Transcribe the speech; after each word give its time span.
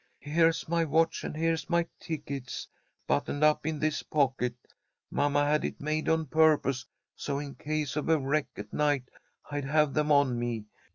Here's 0.17 0.67
my 0.67 0.83
watch 0.83 1.23
and 1.23 1.35
here's 1.37 1.69
my 1.69 1.85
tickets, 1.99 2.67
buttoned 3.05 3.43
up 3.43 3.67
in 3.67 3.77
this 3.77 4.01
pocket. 4.01 4.55
Mamma 5.11 5.45
had 5.45 5.63
it 5.63 5.79
made 5.79 6.09
on 6.09 6.25
purpose, 6.25 6.87
so 7.15 7.37
in 7.37 7.53
case 7.53 7.95
of 7.95 8.09
a 8.09 8.17
wreck 8.17 8.47
at 8.57 8.73
night 8.73 9.03
I'd 9.51 9.65
have 9.65 9.93
them 9.93 10.11
on 10.11 10.39
me. 10.39 10.65